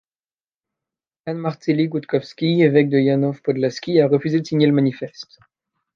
[1.27, 5.37] Jan Marceli Gutkowski, évêque de Janów Podlaski, a refusé de signer le manifeste.